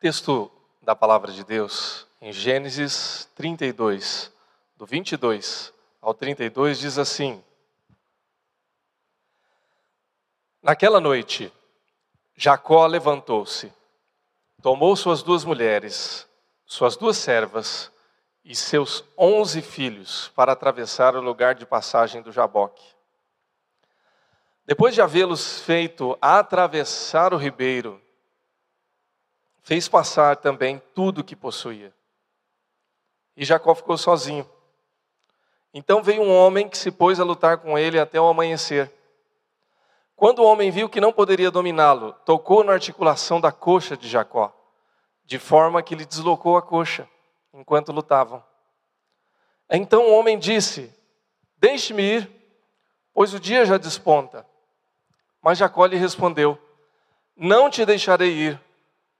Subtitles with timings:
[0.00, 0.50] Texto
[0.82, 4.32] da palavra de Deus em Gênesis 32,
[4.76, 7.42] do 22 ao 32, diz assim:
[10.62, 11.52] Naquela noite,
[12.34, 13.72] Jacó levantou-se,
[14.60, 16.26] tomou suas duas mulheres,
[16.66, 17.91] suas duas servas
[18.44, 22.84] e seus onze filhos para atravessar o lugar de passagem do Jaboque.
[24.66, 28.00] Depois de havê-los feito atravessar o ribeiro,
[29.62, 31.92] fez passar também tudo o que possuía.
[33.36, 34.48] E Jacó ficou sozinho.
[35.72, 38.92] Então veio um homem que se pôs a lutar com ele até o amanhecer.
[40.14, 44.52] Quando o homem viu que não poderia dominá-lo, tocou na articulação da coxa de Jacó,
[45.24, 47.08] de forma que lhe deslocou a coxa
[47.52, 48.42] enquanto lutavam.
[49.70, 50.92] Então o homem disse:
[51.56, 52.30] Deixe-me ir,
[53.12, 54.46] pois o dia já desponta.
[55.40, 56.58] Mas Jacó lhe respondeu:
[57.36, 58.60] Não te deixarei ir,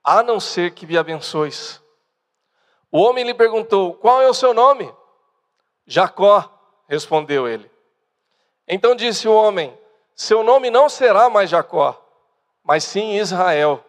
[0.03, 1.81] a não ser que me abençoes.
[2.91, 4.93] O homem lhe perguntou: Qual é o seu nome?
[5.85, 6.49] Jacó,
[6.87, 7.69] respondeu ele.
[8.67, 9.77] Então disse o homem:
[10.15, 11.99] Seu nome não será mais Jacó,
[12.63, 13.83] mas sim Israel,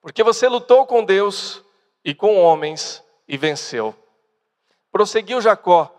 [0.00, 1.64] porque você lutou com Deus
[2.04, 3.94] e com homens e venceu.
[4.90, 5.94] Prosseguiu Jacó: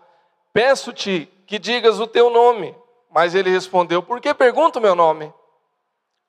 [0.52, 2.76] Peço-te que digas o teu nome.
[3.10, 5.32] Mas ele respondeu: Por que pergunta o meu nome?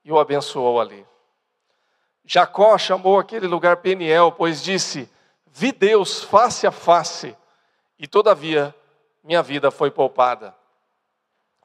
[0.04, 1.06] E o abençoou ali.
[2.24, 5.12] Jacó chamou aquele lugar Peniel, pois disse:
[5.48, 7.36] Vi Deus face a face,
[8.00, 8.74] e todavia
[9.24, 10.56] minha vida foi poupada.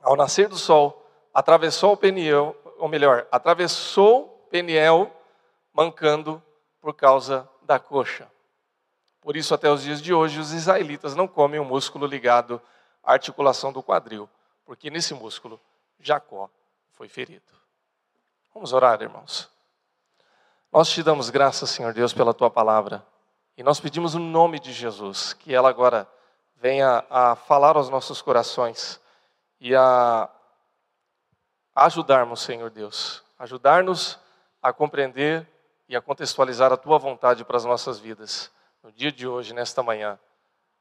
[0.03, 5.11] Ao nascer do sol, atravessou Peniel, ou melhor, atravessou Peniel,
[5.73, 6.43] mancando
[6.81, 8.31] por causa da coxa.
[9.27, 12.63] Por isso, até os dias de hoje, os israelitas não comem o músculo ligado
[13.03, 14.31] à articulação do quadril,
[14.65, 15.61] porque nesse músculo
[15.99, 16.49] Jacó
[16.93, 17.53] foi ferido.
[18.55, 19.51] Vamos orar, irmãos.
[20.73, 23.05] Nós te damos graças, Senhor Deus, pela tua palavra.
[23.57, 26.09] E nós pedimos o no nome de Jesus que ela agora
[26.55, 29.01] venha a falar aos nossos corações
[29.59, 30.31] e a
[31.75, 34.21] ajudarmos, Senhor Deus, ajudar-nos
[34.63, 35.45] a compreender
[35.89, 38.55] e a contextualizar a tua vontade para as nossas vidas
[38.87, 40.17] no dia de hoje, nesta manhã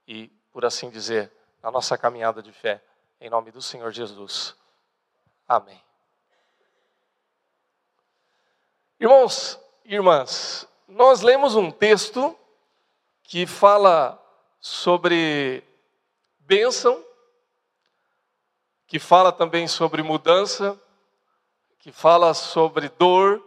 [0.07, 2.79] e, por assim dizer, na nossa caminhada de fé,
[3.19, 4.55] em nome do Senhor Jesus.
[5.47, 5.83] Amém.
[8.99, 12.37] Irmãos, irmãs, nós lemos um texto
[13.23, 14.23] que fala
[14.59, 15.63] sobre
[16.41, 17.03] bênção,
[18.85, 20.79] que fala também sobre mudança,
[21.79, 23.43] que fala sobre dor,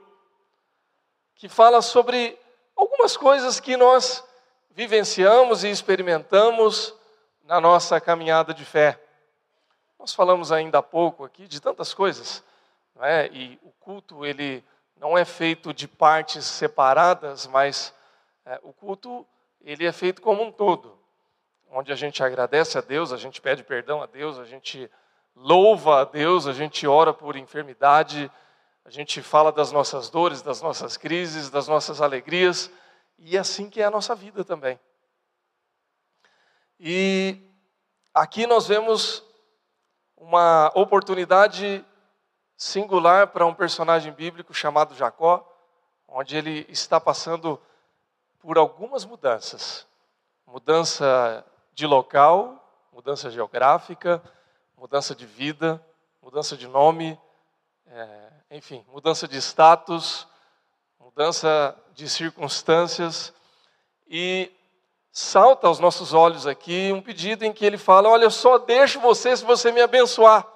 [1.37, 2.37] que fala sobre
[2.75, 4.27] algumas coisas que nós
[4.71, 6.95] vivenciamos e experimentamos
[7.45, 9.01] na nossa caminhada de fé.
[9.99, 12.45] Nós falamos ainda há pouco aqui de tantas coisas,
[12.95, 13.29] não é?
[13.29, 14.65] e o culto ele
[14.97, 17.95] não é feito de partes separadas, mas
[18.45, 19.27] é, o culto
[19.61, 20.99] ele é feito como um todo,
[21.71, 24.91] onde a gente agradece a Deus, a gente pede perdão a Deus, a gente
[25.35, 28.31] louva a Deus, a gente ora por enfermidade,
[28.85, 32.71] a gente fala das nossas dores, das nossas crises, das nossas alegrias,
[33.19, 34.79] e assim que é a nossa vida também.
[36.79, 37.37] E
[38.15, 39.25] aqui nós vemos
[40.17, 41.85] uma oportunidade
[42.57, 45.45] singular para um personagem bíblico chamado Jacó,
[46.07, 47.61] onde ele está passando
[48.39, 49.87] por algumas mudanças.
[50.47, 54.23] Mudança de local, mudança geográfica,
[54.77, 55.85] mudança de vida,
[56.23, 57.21] mudança de nome,
[57.87, 60.27] é, enfim, mudança de status,
[61.01, 63.33] mudança de circunstâncias.
[64.09, 64.51] E
[65.13, 69.01] salta aos nossos olhos aqui um pedido em que ele fala: Olha, eu só deixo
[69.01, 70.47] você se você me abençoar.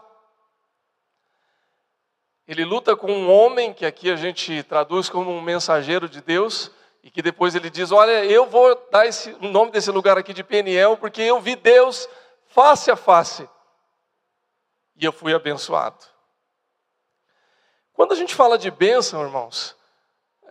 [2.46, 6.70] Ele luta com um homem, que aqui a gente traduz como um mensageiro de Deus,
[7.02, 10.32] e que depois ele diz: Olha, eu vou dar esse, o nome desse lugar aqui
[10.32, 12.08] de Peniel, porque eu vi Deus
[12.48, 13.48] face a face,
[14.96, 16.04] e eu fui abençoado.
[17.92, 19.76] Quando a gente fala de bênção, irmãos,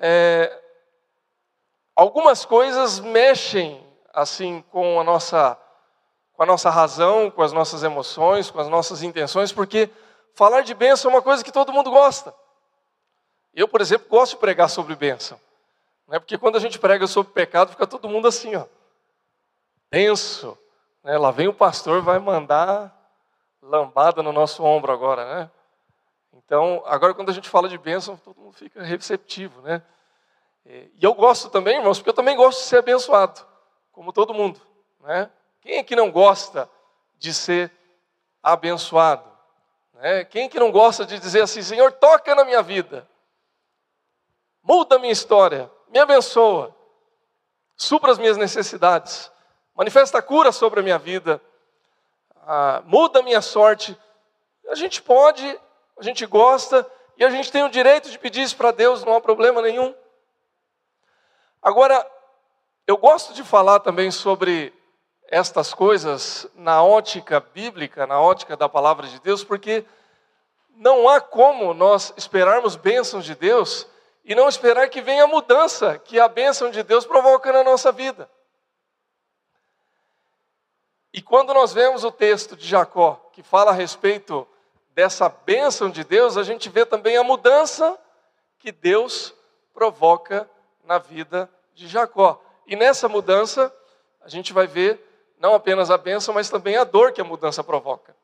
[0.03, 0.59] é,
[1.95, 5.57] algumas coisas mexem assim com a nossa
[6.33, 9.92] com a nossa razão, com as nossas emoções, com as nossas intenções, porque
[10.33, 12.33] falar de bênção é uma coisa que todo mundo gosta.
[13.53, 15.39] Eu, por exemplo, gosto de pregar sobre bênção.
[16.07, 16.18] Né?
[16.18, 18.65] Porque quando a gente prega sobre pecado, fica todo mundo assim, ó,
[19.92, 20.57] tenso.
[21.04, 21.15] Né?
[21.15, 22.92] Lá vem o pastor, vai mandar
[23.62, 25.51] lambada no nosso ombro agora, né?
[26.33, 29.81] Então, agora quando a gente fala de bênção, todo mundo fica receptivo, né?
[30.66, 33.45] E eu gosto também, irmãos, porque eu também gosto de ser abençoado,
[33.92, 34.62] como todo mundo,
[35.01, 35.30] né?
[35.62, 36.69] Quem é que não gosta
[37.18, 37.72] de ser
[38.42, 39.30] abençoado?
[39.94, 40.25] Né?
[40.25, 43.07] Quem que não gosta de dizer assim, Senhor, toca na minha vida,
[44.63, 46.75] muda a minha história, me abençoa,
[47.75, 49.31] supra as minhas necessidades,
[49.75, 51.39] manifesta a cura sobre a minha vida,
[52.48, 53.95] ah, muda a minha sorte.
[54.69, 55.60] A gente pode,
[56.01, 59.13] a gente gosta e a gente tem o direito de pedir isso para Deus, não
[59.13, 59.94] há problema nenhum.
[61.62, 62.03] Agora,
[62.88, 64.74] eu gosto de falar também sobre
[65.27, 69.86] estas coisas na ótica bíblica, na ótica da palavra de Deus, porque
[70.75, 73.88] não há como nós esperarmos bênçãos de Deus
[74.25, 77.92] e não esperar que venha a mudança que a bênção de Deus provoca na nossa
[77.92, 78.27] vida.
[81.13, 84.47] E quando nós vemos o texto de Jacó, que fala a respeito
[84.94, 87.98] dessa bênção de Deus, a gente vê também a mudança
[88.60, 89.34] que Deus
[89.74, 90.50] provoca
[90.84, 92.42] na vida de Jacó.
[92.68, 93.74] E nessa mudança,
[94.22, 95.00] a gente vai ver
[95.40, 98.16] não apenas a bênção, mas também a dor que a mudança provoca.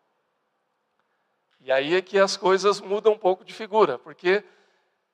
[1.60, 4.44] E aí é que as coisas mudam um pouco de figura, porque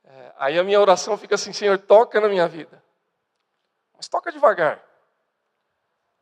[0.04, 2.84] é, aí a minha oração fica assim: Senhor, toca na minha vida,
[3.96, 4.84] mas toca devagar.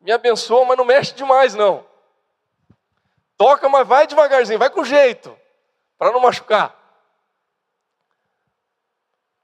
[0.00, 1.84] Me abençoa, mas não mexe demais, não.
[3.36, 5.36] Toca, mas vai devagarzinho, vai com jeito,
[5.98, 6.76] para não machucar.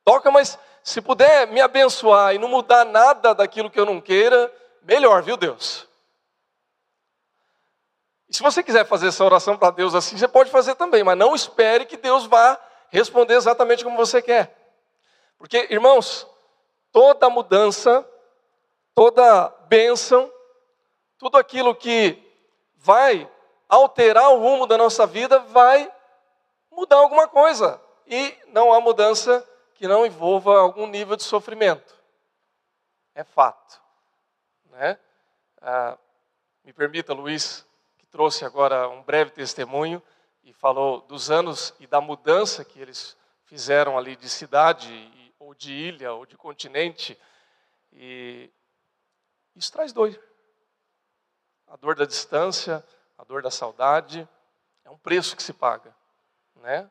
[0.04, 4.52] Toca, mas se puder me abençoar e não mudar nada daquilo que eu não queira,
[4.82, 5.86] melhor, viu, Deus?
[8.28, 11.16] E se você quiser fazer essa oração para Deus assim, você pode fazer também, mas
[11.16, 12.58] não espere que Deus vá
[12.90, 14.54] responder exatamente como você quer.
[15.38, 16.26] Porque, irmãos,
[16.92, 18.06] toda mudança,
[18.94, 20.32] toda bênção,
[21.18, 22.22] tudo aquilo que
[22.76, 23.30] vai
[23.68, 25.92] alterar o rumo da nossa vida vai
[26.70, 27.80] mudar alguma coisa.
[28.06, 31.94] E não há mudança que não envolva algum nível de sofrimento.
[33.14, 33.80] É fato.
[34.70, 34.98] Né?
[35.60, 35.98] Ah,
[36.64, 37.66] me permita, Luiz,
[38.10, 40.02] trouxe agora um breve testemunho
[40.42, 45.72] e falou dos anos e da mudança que eles fizeram ali de cidade, ou de
[45.72, 47.18] ilha, ou de continente.
[47.92, 48.50] E
[49.54, 50.18] isso traz dor.
[51.66, 52.84] A dor da distância,
[53.18, 54.26] a dor da saudade,
[54.84, 55.94] é um preço que se paga.
[56.56, 56.88] Né?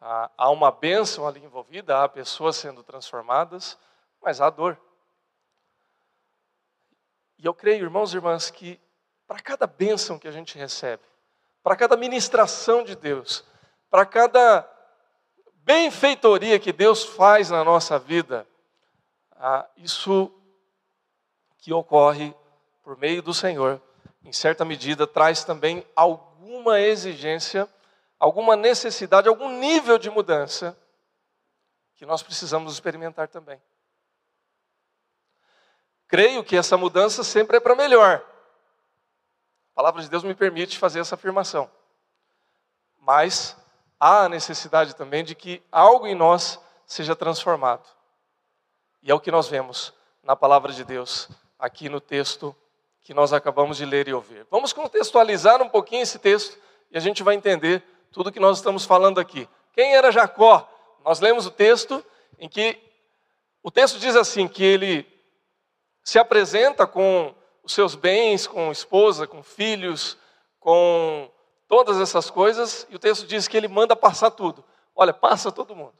[0.00, 3.76] Há uma bênção ali envolvida, há pessoas sendo transformadas,
[4.22, 4.80] mas há dor.
[7.38, 8.80] E eu creio, irmãos e irmãs, que
[9.26, 11.02] para cada bênção que a gente recebe,
[11.62, 13.44] para cada ministração de Deus,
[13.90, 14.70] para cada
[15.56, 18.46] benfeitoria que Deus faz na nossa vida,
[19.32, 20.32] ah, isso
[21.58, 22.32] que ocorre
[22.82, 23.82] por meio do Senhor,
[24.26, 27.68] em certa medida, traz também alguma exigência,
[28.18, 30.76] alguma necessidade, algum nível de mudança
[31.94, 33.62] que nós precisamos experimentar também.
[36.08, 38.16] Creio que essa mudança sempre é para melhor.
[39.72, 41.70] A palavra de Deus me permite fazer essa afirmação.
[42.98, 43.56] Mas
[44.00, 47.86] há a necessidade também de que algo em nós seja transformado.
[49.04, 52.56] E é o que nós vemos na palavra de Deus, aqui no texto
[53.06, 54.44] que nós acabamos de ler e ouvir.
[54.50, 56.58] Vamos contextualizar um pouquinho esse texto
[56.90, 57.80] e a gente vai entender
[58.10, 59.48] tudo que nós estamos falando aqui.
[59.72, 60.68] Quem era Jacó?
[61.04, 62.04] Nós lemos o texto
[62.36, 62.76] em que
[63.62, 65.06] o texto diz assim que ele
[66.02, 67.32] se apresenta com
[67.62, 70.18] os seus bens, com esposa, com filhos,
[70.58, 71.30] com
[71.68, 74.64] todas essas coisas, e o texto diz que ele manda passar tudo.
[74.96, 75.94] Olha, passa todo mundo.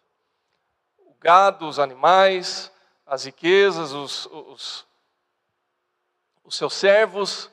[0.99, 2.73] O gado, os animais,
[3.07, 4.87] as riquezas, os, os,
[6.47, 7.51] os seus servos,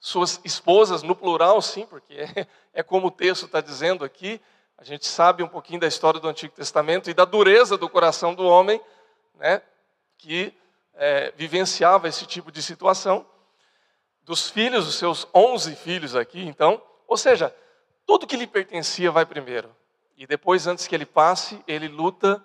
[0.00, 4.40] suas esposas, no plural, sim, porque é, é como o texto está dizendo aqui.
[4.78, 8.34] A gente sabe um pouquinho da história do Antigo Testamento e da dureza do coração
[8.34, 8.80] do homem,
[9.34, 9.60] né,
[10.16, 10.54] que
[10.94, 13.26] é, vivenciava esse tipo de situação
[14.22, 17.54] dos filhos, os seus onze filhos aqui, então, ou seja,
[18.06, 19.74] tudo que lhe pertencia vai primeiro.
[20.16, 22.44] E depois, antes que ele passe, ele luta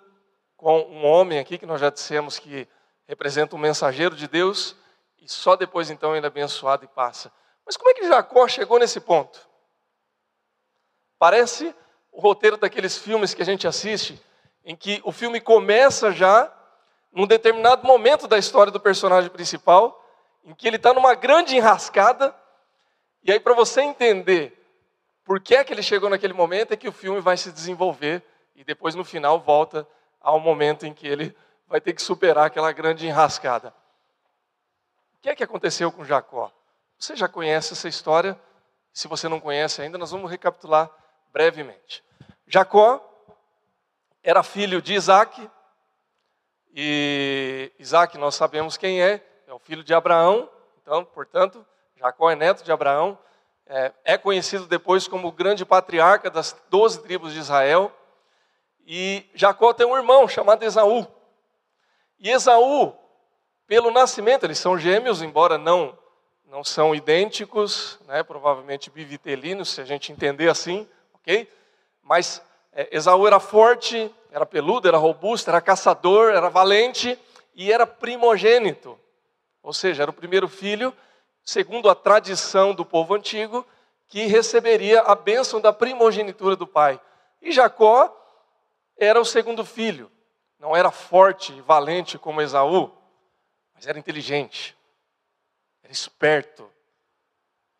[0.56, 2.66] com um homem aqui, que nós já dissemos que
[3.06, 4.76] representa um mensageiro de Deus,
[5.24, 7.32] e só depois então ele é abençoado e passa.
[7.64, 9.48] Mas como é que Jacó chegou nesse ponto?
[11.18, 11.74] Parece
[12.12, 14.22] o roteiro daqueles filmes que a gente assiste,
[14.62, 16.52] em que o filme começa já
[17.10, 19.98] num determinado momento da história do personagem principal,
[20.44, 22.36] em que ele está numa grande enrascada,
[23.22, 24.60] e aí para você entender
[25.24, 28.22] por que é que ele chegou naquele momento, é que o filme vai se desenvolver,
[28.54, 29.88] e depois no final volta
[30.20, 31.34] ao momento em que ele
[31.66, 33.74] vai ter que superar aquela grande enrascada.
[35.24, 36.52] Que é que aconteceu com Jacó?
[36.98, 38.38] Você já conhece essa história?
[38.92, 40.90] Se você não conhece ainda, nós vamos recapitular
[41.32, 42.04] brevemente.
[42.46, 43.02] Jacó
[44.22, 45.50] era filho de Isaac,
[46.74, 50.46] e Isaac nós sabemos quem é, é o filho de Abraão,
[50.82, 51.64] então, portanto,
[51.96, 53.18] Jacó é neto de Abraão.
[53.64, 57.90] é, é conhecido depois como o grande patriarca das doze tribos de Israel.
[58.86, 61.06] E Jacó tem um irmão chamado Esaú.
[62.18, 62.94] E Esaú,
[63.66, 65.96] pelo nascimento, eles são gêmeos, embora não
[66.46, 71.50] não são idênticos, né, provavelmente bivitelinos, se a gente entender assim, ok?
[72.00, 72.40] Mas
[72.72, 77.18] é, Esaú era forte, era peludo, era robusto, era caçador, era valente
[77.56, 78.96] e era primogênito.
[79.64, 80.94] Ou seja, era o primeiro filho,
[81.42, 83.66] segundo a tradição do povo antigo,
[84.06, 87.00] que receberia a bênção da primogenitura do pai.
[87.42, 88.14] E Jacó
[88.96, 90.08] era o segundo filho.
[90.60, 92.92] Não era forte e valente como Esaú,
[93.74, 94.76] mas era inteligente,
[95.82, 96.70] era esperto,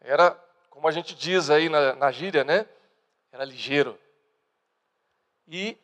[0.00, 0.32] era,
[0.68, 2.66] como a gente diz aí na, na gíria, né?
[3.32, 3.98] Era ligeiro.
[5.48, 5.78] E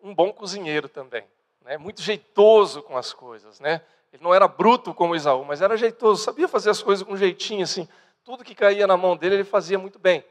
[0.00, 1.24] um bom cozinheiro também,
[1.62, 1.78] né?
[1.78, 3.80] Muito jeitoso com as coisas, né?
[4.12, 7.62] Ele não era bruto como Esaú, mas era jeitoso, sabia fazer as coisas com jeitinho
[7.62, 7.88] assim.
[8.22, 10.22] Tudo que caía na mão dele, ele fazia muito bem.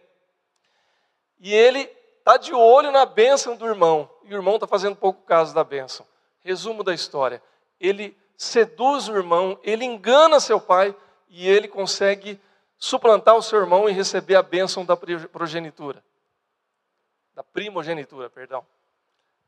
[1.39, 5.23] E ele está de olho na bênção do irmão, e o irmão está fazendo pouco
[5.23, 6.05] caso da bênção.
[6.41, 7.41] Resumo da história:
[7.79, 10.95] ele seduz o irmão, ele engana seu pai,
[11.29, 12.41] e ele consegue
[12.75, 16.03] suplantar o seu irmão e receber a bênção da progenitura.
[17.35, 18.65] Da primogenitura, perdão.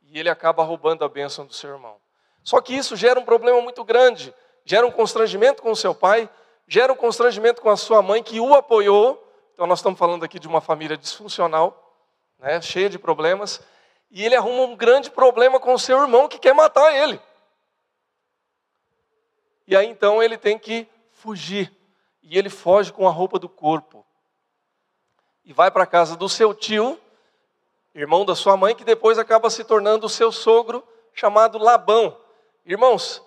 [0.03, 1.97] E ele acaba roubando a bênção do seu irmão.
[2.43, 4.31] Só que isso gera um problema muito grande,
[4.63, 6.29] gera um constrangimento com o seu pai,
[6.67, 9.19] gera um constrangimento com a sua mãe que o apoiou.
[9.55, 11.97] Então nós estamos falando aqui de uma família disfuncional,
[12.37, 13.59] né, cheia de problemas,
[14.11, 17.19] e ele arruma um grande problema com o seu irmão que quer matar ele.
[19.67, 21.71] E aí então ele tem que fugir.
[22.21, 24.05] E ele foge com a roupa do corpo.
[25.45, 26.99] E vai para a casa do seu tio,
[27.93, 32.17] irmão da sua mãe, que depois acaba se tornando o seu sogro, chamado Labão.
[32.65, 33.21] Irmãos,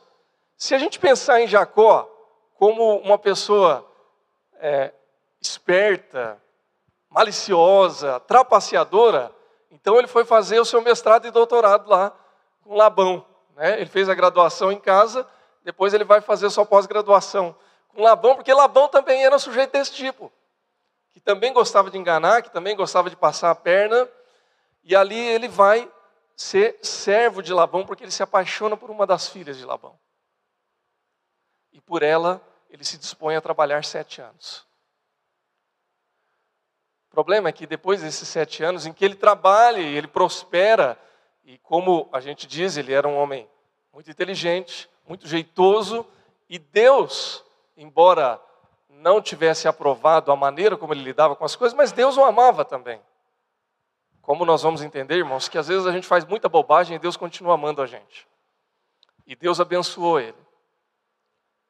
[0.57, 2.11] se a gente pensar em Jacó
[2.55, 3.87] como uma pessoa
[4.55, 4.93] é,
[5.41, 6.43] esperta,
[7.11, 9.31] maliciosa, trapaceadora,
[9.71, 12.17] então ele foi fazer o seu mestrado e doutorado lá
[12.63, 13.25] com Labão.
[13.55, 13.81] Né?
[13.81, 15.27] Ele fez a graduação em casa,
[15.67, 17.53] depois ele vai fazer sua pós-graduação
[17.89, 20.33] com Labão, porque Labão também era um sujeito desse tipo,
[21.11, 24.09] que também gostava de enganar, que também gostava de passar a perna,
[24.85, 25.91] e ali ele vai
[26.37, 29.99] ser servo de Labão, porque ele se apaixona por uma das filhas de Labão.
[31.73, 34.65] E por ela, ele se dispõe a trabalhar sete anos.
[37.09, 40.97] O problema é que depois desses sete anos, em que ele trabalha e ele prospera,
[41.43, 43.51] e como a gente diz, ele era um homem
[43.97, 46.07] muito inteligente, muito jeitoso,
[46.51, 47.43] e Deus,
[47.79, 48.39] embora
[48.91, 52.63] não tivesse aprovado a maneira como ele lidava com as coisas, mas Deus o amava
[52.63, 53.01] também.
[54.21, 57.17] Como nós vamos entender, irmãos, que às vezes a gente faz muita bobagem e Deus
[57.17, 58.29] continua amando a gente.
[59.27, 60.37] E Deus abençoou ele.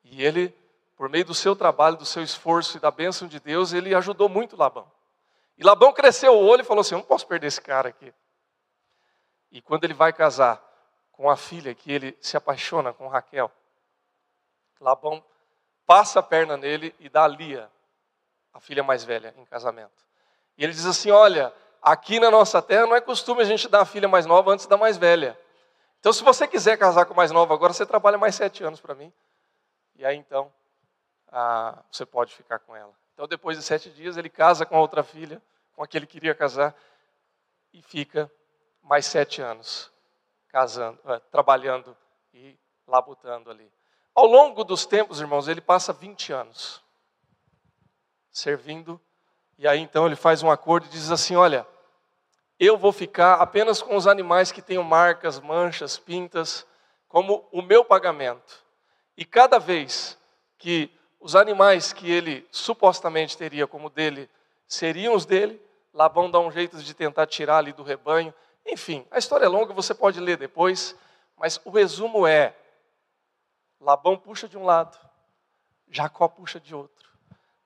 [0.03, 0.53] E ele,
[0.97, 4.29] por meio do seu trabalho, do seu esforço e da bênção de Deus, ele ajudou
[4.29, 4.91] muito Labão.
[5.57, 8.13] E Labão cresceu o olho e falou assim: Eu não posso perder esse cara aqui.
[9.53, 10.66] E quando ele vai casar
[11.17, 13.51] com a filha, que ele se apaixona com Raquel,
[14.81, 15.25] Labão
[15.87, 17.71] passa a perna nele e dá a Lia,
[18.53, 20.05] a filha mais velha, em casamento.
[20.59, 21.53] E ele diz assim: Olha,
[21.87, 24.67] Aqui na nossa terra não é costume a gente dar a filha mais nova antes
[24.67, 25.39] da mais velha.
[26.01, 28.81] Então, se você quiser casar com a mais nova agora, você trabalha mais sete anos
[28.81, 29.13] para mim.
[29.95, 30.53] E aí então,
[31.29, 32.93] ah, você pode ficar com ela.
[33.15, 35.41] Então, depois de sete dias, ele casa com a outra filha,
[35.77, 36.75] com a que ele queria casar,
[37.73, 38.29] e fica
[38.83, 39.93] mais sete anos
[40.57, 41.95] casando, ah, trabalhando
[42.33, 43.71] e labutando ali.
[44.15, 46.83] Ao longo dos tempos, irmãos, ele passa 20 anos
[48.31, 48.99] servindo,
[49.59, 51.67] e aí então ele faz um acordo e diz assim: Olha,
[52.59, 56.67] eu vou ficar apenas com os animais que tenham marcas, manchas, pintas,
[57.07, 58.65] como o meu pagamento.
[59.15, 60.19] E cada vez
[60.57, 64.27] que os animais que ele supostamente teria como dele
[64.67, 65.61] seriam os dele,
[65.93, 68.33] Labão dá um jeito de tentar tirar ali do rebanho.
[68.67, 70.97] Enfim, a história é longa, você pode ler depois,
[71.37, 72.55] mas o resumo é:
[73.81, 74.99] Labão puxa de um lado,
[75.89, 77.07] Jacó puxa de outro.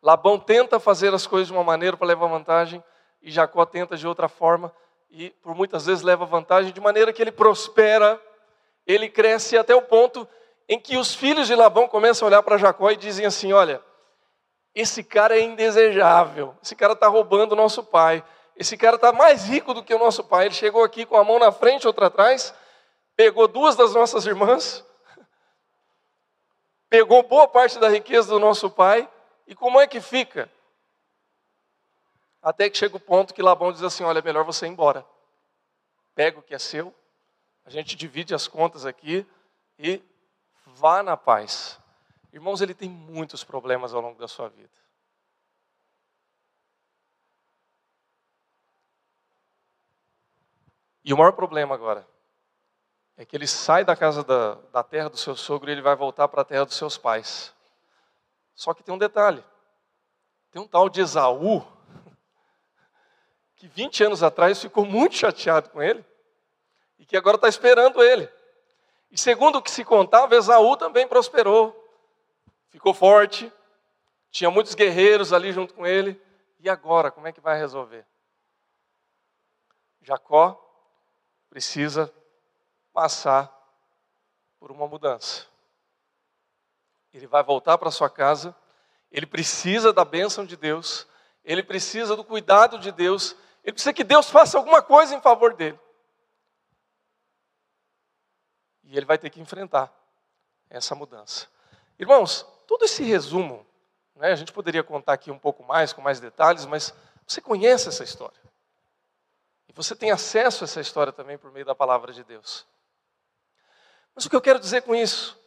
[0.03, 2.83] Labão tenta fazer as coisas de uma maneira para levar vantagem,
[3.23, 4.73] e Jacó tenta de outra forma
[5.11, 8.21] e por muitas vezes leva vantagem, de maneira que ele prospera,
[8.87, 10.27] ele cresce até o ponto
[10.69, 13.83] em que os filhos de Labão começam a olhar para Jacó e dizem assim: Olha,
[14.75, 18.25] esse cara é indesejável, esse cara está roubando o nosso pai,
[18.57, 20.47] esse cara está mais rico do que o nosso pai.
[20.47, 22.55] Ele chegou aqui com a mão na frente, outra atrás,
[23.17, 24.85] pegou duas das nossas irmãs,
[26.89, 29.09] pegou boa parte da riqueza do nosso pai,
[29.47, 30.51] e como é que fica?
[32.43, 35.05] Até que chega o ponto que Labão diz assim: olha, é melhor você ir embora.
[36.15, 36.95] Pega o que é seu,
[37.65, 39.27] a gente divide as contas aqui
[39.79, 40.03] e
[40.67, 41.79] vá na paz.
[42.33, 44.80] Irmãos, ele tem muitos problemas ao longo da sua vida.
[51.11, 52.07] E o maior problema agora
[53.17, 55.97] é que ele sai da casa da, da terra do seu sogro e ele vai
[55.97, 57.53] voltar para a terra dos seus pais.
[58.55, 59.45] Só que tem um detalhe:
[60.53, 61.67] tem um tal de Esaú,
[63.57, 66.05] que 20 anos atrás ficou muito chateado com ele,
[66.97, 68.31] e que agora está esperando ele.
[69.11, 71.75] E segundo o que se contava, Esaú também prosperou,
[72.69, 73.53] ficou forte,
[74.31, 76.23] tinha muitos guerreiros ali junto com ele.
[76.61, 78.07] E agora, como é que vai resolver?
[80.03, 80.70] Jacó
[81.51, 82.13] precisa
[82.93, 83.53] passar
[84.59, 85.47] por uma mudança.
[87.13, 88.57] Ele vai voltar para sua casa,
[89.11, 91.07] ele precisa da bênção de Deus,
[91.45, 95.55] ele precisa do cuidado de Deus, ele precisa que Deus faça alguma coisa em favor
[95.55, 95.79] dele.
[98.85, 99.93] E ele vai ter que enfrentar
[100.69, 101.49] essa mudança.
[101.99, 103.67] Irmãos, todo esse resumo,
[104.15, 106.95] né, a gente poderia contar aqui um pouco mais, com mais detalhes, mas
[107.27, 108.41] você conhece essa história.
[109.71, 112.67] E você tem acesso a essa história também por meio da palavra de Deus.
[114.13, 115.39] Mas o que eu quero dizer com isso,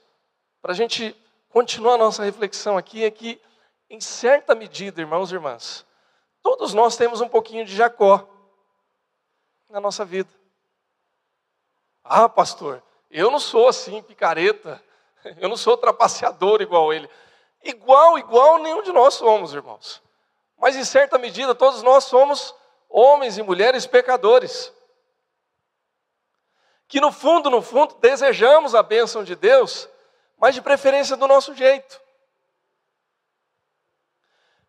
[0.62, 1.13] para a gente
[1.50, 3.42] continuar a nossa reflexão aqui, é que,
[3.89, 5.86] em certa medida, irmãos e irmãs,
[6.42, 8.25] todos nós temos um pouquinho de Jacó
[9.70, 10.30] na nossa vida.
[12.01, 14.82] Ah, pastor, eu não sou assim, picareta,
[15.36, 17.10] eu não sou trapaceador igual ele.
[17.62, 20.01] Igual, igual nenhum de nós somos, irmãos.
[20.58, 22.56] Mas em certa medida, todos nós somos
[22.94, 24.72] homens e mulheres pecadores.
[26.88, 29.90] Que no fundo, no fundo, desejamos a bênção de Deus,
[30.38, 32.00] mas de preferência do nosso jeito.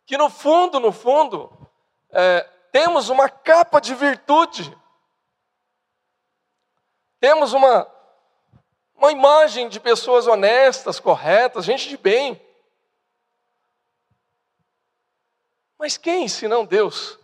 [0.07, 1.53] Que no fundo, no fundo,
[2.11, 2.41] é,
[2.73, 4.75] temos uma capa de virtude.
[7.21, 7.87] Temos uma,
[8.95, 12.41] uma imagem de pessoas honestas, corretas, gente de bem.
[15.79, 17.19] Mas quem, senão Deus,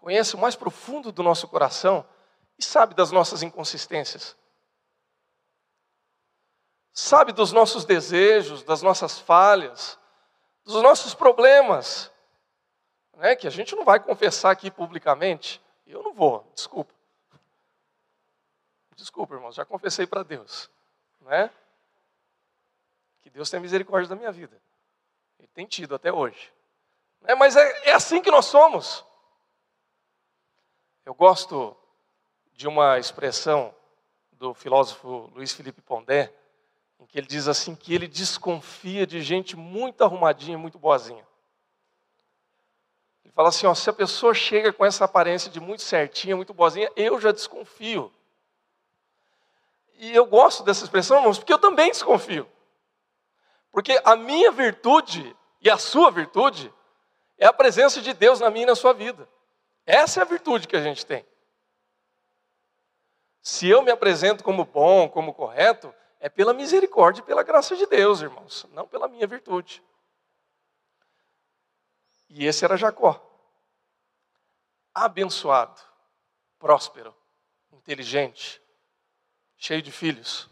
[0.00, 2.06] conhece o mais profundo do nosso coração
[2.58, 4.36] e sabe das nossas inconsistências.
[6.92, 9.98] Sabe dos nossos desejos, das nossas falhas,
[10.64, 12.10] dos nossos problemas,
[13.16, 15.62] né, que a gente não vai confessar aqui publicamente.
[15.86, 16.92] Eu não vou, desculpa.
[18.96, 20.70] Desculpa, irmãos, já confessei para Deus.
[21.20, 21.50] Né?
[23.22, 24.60] Que Deus tenha misericórdia da minha vida.
[25.38, 26.52] Ele tem tido até hoje.
[27.22, 27.34] Né?
[27.34, 29.04] Mas é, é assim que nós somos.
[31.10, 31.76] Eu gosto
[32.52, 33.74] de uma expressão
[34.30, 36.32] do filósofo Luiz Felipe Pondé,
[37.00, 41.26] em que ele diz assim que ele desconfia de gente muito arrumadinha, muito boazinha.
[43.24, 46.54] Ele fala assim, ó, se a pessoa chega com essa aparência de muito certinha, muito
[46.54, 48.12] boazinha, eu já desconfio.
[49.94, 52.48] E eu gosto dessa expressão, irmãos, porque eu também desconfio.
[53.72, 56.72] Porque a minha virtude e a sua virtude
[57.36, 59.28] é a presença de Deus na minha e na sua vida.
[59.90, 61.26] Essa é a virtude que a gente tem.
[63.42, 67.86] Se eu me apresento como bom, como correto, é pela misericórdia e pela graça de
[67.86, 69.82] Deus, irmãos, não pela minha virtude.
[72.28, 73.20] E esse era Jacó.
[74.94, 75.80] Abençoado,
[76.56, 77.12] próspero,
[77.72, 78.62] inteligente,
[79.56, 80.48] cheio de filhos,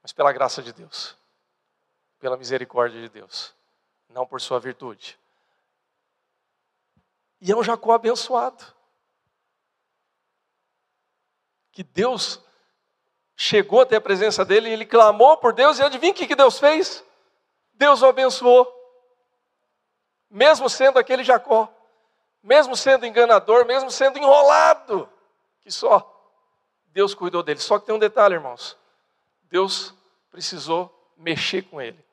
[0.00, 1.14] mas pela graça de Deus,
[2.18, 3.54] pela misericórdia de Deus,
[4.08, 5.18] não por sua virtude.
[7.40, 8.64] E é um Jacó abençoado.
[11.72, 12.40] Que Deus
[13.36, 16.58] chegou até a presença dele e ele clamou por Deus, e adivinha o que Deus
[16.58, 17.04] fez?
[17.74, 18.72] Deus o abençoou.
[20.30, 21.72] Mesmo sendo aquele Jacó,
[22.42, 25.08] mesmo sendo enganador, mesmo sendo enrolado,
[25.60, 26.10] que só
[26.86, 27.60] Deus cuidou dele.
[27.60, 28.76] Só que tem um detalhe, irmãos:
[29.44, 29.94] Deus
[30.30, 32.04] precisou mexer com ele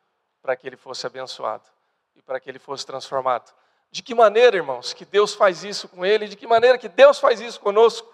[0.41, 1.67] para que ele fosse abençoado
[2.15, 3.51] e para que ele fosse transformado.
[3.91, 6.27] De que maneira, irmãos, que Deus faz isso com ele?
[6.27, 8.09] De que maneira que Deus faz isso conosco?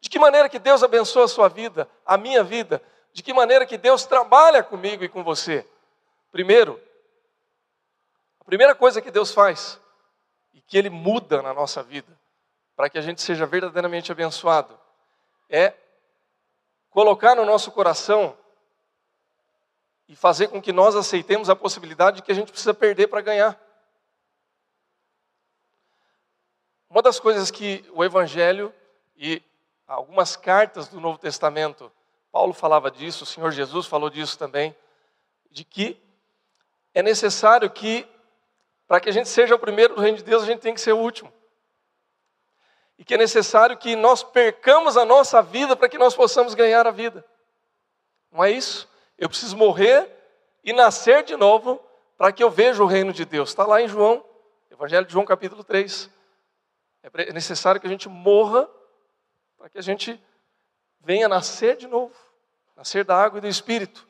[0.00, 2.82] De que maneira que Deus abençoa a sua vida, a minha vida?
[3.12, 5.66] De que maneira que Deus trabalha comigo e com você?
[6.32, 6.80] Primeiro,
[8.40, 9.78] a primeira coisa que Deus faz
[10.54, 12.18] e que Ele muda na nossa vida,
[12.74, 14.78] para que a gente seja verdadeiramente abençoado,
[15.50, 15.74] é
[16.88, 18.36] colocar no nosso coração
[20.08, 23.20] e fazer com que nós aceitemos a possibilidade de que a gente precisa perder para
[23.20, 23.65] ganhar.
[26.96, 28.72] Uma das coisas que o Evangelho
[29.18, 29.42] e
[29.86, 31.92] algumas cartas do Novo Testamento,
[32.32, 34.74] Paulo falava disso, o Senhor Jesus falou disso também,
[35.50, 36.02] de que
[36.94, 38.08] é necessário que,
[38.88, 40.80] para que a gente seja o primeiro do reino de Deus, a gente tem que
[40.80, 41.30] ser o último.
[42.96, 46.86] E que é necessário que nós percamos a nossa vida para que nós possamos ganhar
[46.86, 47.22] a vida.
[48.32, 48.88] Não é isso?
[49.18, 50.10] Eu preciso morrer
[50.64, 51.78] e nascer de novo
[52.16, 53.50] para que eu veja o reino de Deus.
[53.50, 54.24] Está lá em João,
[54.70, 56.15] Evangelho de João capítulo 3.
[57.14, 58.68] É necessário que a gente morra
[59.56, 60.20] para que a gente
[61.00, 62.14] venha nascer de novo,
[62.76, 64.06] nascer da água e do Espírito.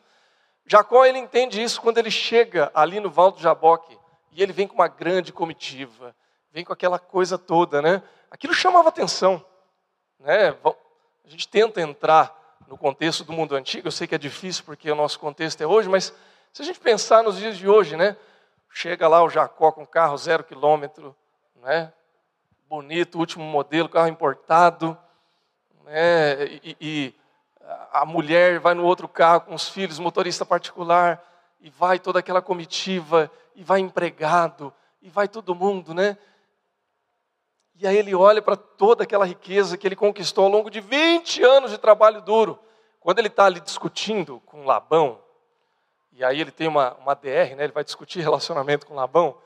[0.64, 3.98] Jacó ele entende isso quando ele chega ali no Val do Jaboque
[4.32, 6.16] e ele vem com uma grande comitiva,
[6.50, 8.02] vem com aquela coisa toda, né?
[8.30, 9.44] Aquilo chamava atenção,
[10.18, 10.56] né?
[11.24, 12.35] A gente tenta entrar
[12.66, 15.66] no contexto do mundo antigo, eu sei que é difícil porque o nosso contexto é
[15.66, 16.12] hoje, mas
[16.52, 18.16] se a gente pensar nos dias de hoje, né?
[18.70, 21.14] Chega lá o Jacó com carro zero quilômetro,
[21.56, 21.92] né?
[22.68, 24.98] Bonito, último modelo, carro importado,
[25.85, 26.46] né?
[26.64, 27.14] E, e
[27.92, 31.22] a mulher vai no outro carro com os filhos, motorista particular,
[31.61, 36.18] e vai toda aquela comitiva, e vai empregado, e vai todo mundo, né?
[37.76, 41.44] E aí ele olha para toda aquela riqueza que ele conquistou ao longo de 20
[41.44, 42.59] anos de trabalho duro.
[42.98, 45.22] Quando ele está ali discutindo com Labão,
[46.11, 47.62] e aí ele tem uma, uma DR, né?
[47.62, 49.38] ele vai discutir relacionamento com Labão,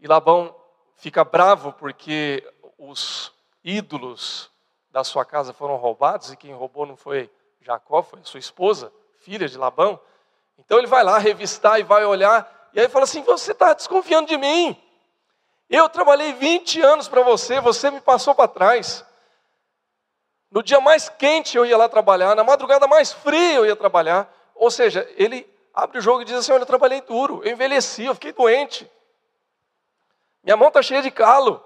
[0.00, 0.56] e Labão
[1.00, 2.46] fica bravo porque
[2.78, 3.32] os
[3.64, 4.50] ídolos
[4.90, 7.30] da sua casa foram roubados, e quem roubou não foi
[7.62, 9.98] Jacó, foi sua esposa, filha de Labão.
[10.58, 14.28] Então ele vai lá revistar e vai olhar, e aí fala assim: Você está desconfiando
[14.28, 14.76] de mim?
[15.68, 19.04] Eu trabalhei 20 anos para você, você me passou para trás.
[20.50, 24.30] No dia mais quente eu ia lá trabalhar, na madrugada mais fria eu ia trabalhar.
[24.54, 28.04] Ou seja, ele abre o jogo e diz assim: Olha, eu trabalhei duro, eu envelheci,
[28.04, 28.90] eu fiquei doente.
[30.42, 31.64] Minha mão está cheia de calo.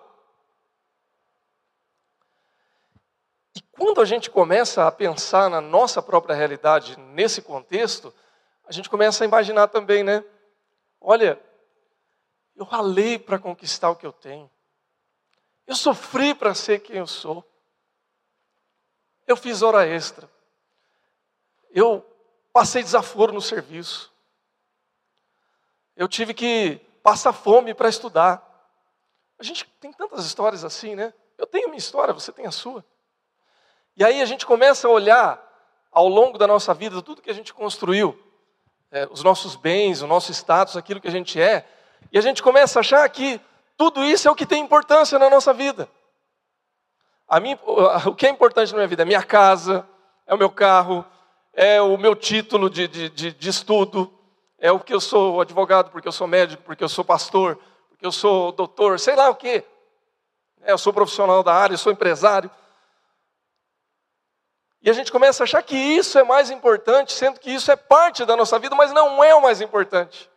[3.54, 8.12] E quando a gente começa a pensar na nossa própria realidade nesse contexto,
[8.66, 10.24] a gente começa a imaginar também, né?
[11.00, 11.40] Olha,
[12.56, 14.50] eu ralei para conquistar o que eu tenho.
[15.66, 17.44] Eu sofri para ser quem eu sou.
[19.26, 20.30] Eu fiz hora extra.
[21.70, 22.04] Eu
[22.52, 24.12] passei desaforo no serviço.
[25.96, 28.53] Eu tive que passar fome para estudar.
[29.38, 31.12] A gente tem tantas histórias assim, né?
[31.36, 32.84] Eu tenho minha história, você tem a sua.
[33.96, 35.42] E aí a gente começa a olhar
[35.90, 38.18] ao longo da nossa vida tudo que a gente construiu,
[38.90, 41.66] é, os nossos bens, o nosso status, aquilo que a gente é,
[42.12, 43.40] e a gente começa a achar que
[43.76, 45.88] tudo isso é o que tem importância na nossa vida.
[47.26, 47.58] A mim,
[48.06, 49.02] o que é importante na minha vida?
[49.02, 49.86] É minha casa,
[50.26, 51.04] é o meu carro,
[51.52, 54.12] é o meu título de, de, de, de estudo,
[54.58, 57.58] é o que eu sou advogado, porque eu sou médico, porque eu sou pastor,
[57.94, 59.64] porque eu sou doutor, sei lá o quê.
[60.62, 62.50] É, eu sou profissional da área, eu sou empresário.
[64.82, 67.76] E a gente começa a achar que isso é mais importante, sendo que isso é
[67.76, 70.28] parte da nossa vida, mas não é o mais importante.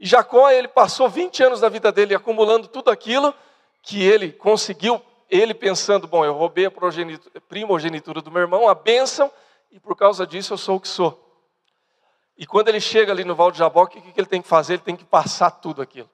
[0.00, 3.32] E Jacó, ele passou 20 anos da vida dele acumulando tudo aquilo
[3.82, 6.72] que ele conseguiu, ele pensando, bom, eu roubei a
[7.46, 9.30] primogenitura do meu irmão, a bênção,
[9.70, 11.20] e por causa disso eu sou o que sou.
[12.36, 14.74] E quando ele chega ali no Val de Jaboque, o que ele tem que fazer?
[14.74, 16.10] Ele tem que passar tudo aquilo.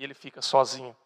[0.00, 0.96] E ele fica sozinho.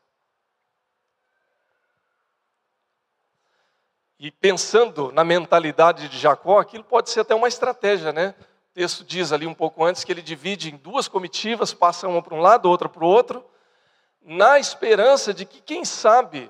[4.20, 8.36] E pensando na mentalidade de Jacó, aquilo pode ser até uma estratégia, né?
[8.70, 12.22] O texto diz ali um pouco antes que ele divide em duas comitivas, passa uma
[12.22, 13.44] para um lado, outra para o outro,
[14.22, 16.48] na esperança de que, quem sabe,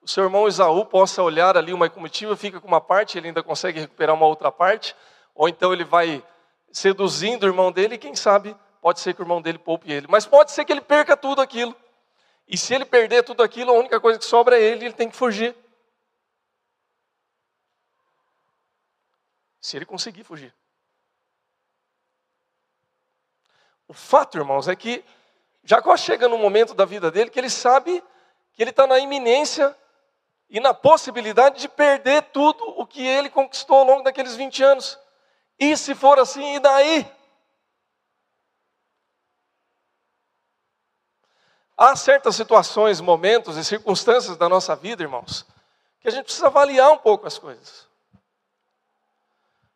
[0.00, 3.42] o seu irmão Esaú possa olhar ali uma comitiva, fica com uma parte, ele ainda
[3.42, 4.96] consegue recuperar uma outra parte,
[5.34, 6.24] ou então ele vai
[6.72, 10.06] seduzindo o irmão dele, e quem sabe, pode ser que o irmão dele poupe ele.
[10.08, 11.76] Mas pode ser que ele perca tudo aquilo.
[12.46, 15.08] E se ele perder tudo aquilo, a única coisa que sobra é ele, ele tem
[15.08, 15.56] que fugir.
[19.60, 20.54] Se ele conseguir fugir.
[23.86, 25.04] O fato, irmãos, é que
[25.64, 28.02] Jacó chega num momento da vida dele que ele sabe
[28.52, 29.76] que ele está na iminência
[30.48, 34.98] e na possibilidade de perder tudo o que ele conquistou ao longo daqueles 20 anos.
[35.58, 37.10] E se for assim, e daí?
[41.82, 45.44] Há certas situações, momentos e circunstâncias da nossa vida, irmãos,
[46.00, 47.88] que a gente precisa avaliar um pouco as coisas.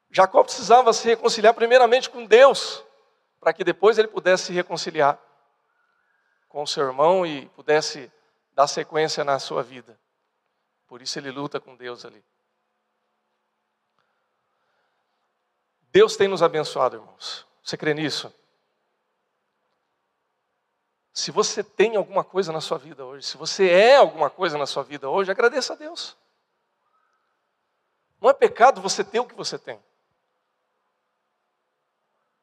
[0.08, 2.80] Jacó precisava se reconciliar primeiramente com Deus
[3.40, 5.18] para que depois ele pudesse se reconciliar
[6.48, 8.08] com o seu irmão e pudesse
[8.52, 9.98] dar sequência na sua vida.
[10.86, 12.24] Por isso ele luta com Deus ali.
[15.90, 17.44] Deus tem nos abençoado, irmãos.
[17.64, 18.32] Você crê nisso?
[21.16, 24.66] Se você tem alguma coisa na sua vida hoje, se você é alguma coisa na
[24.66, 26.14] sua vida hoje, agradeça a Deus.
[28.20, 29.82] Não é pecado você ter o que você tem.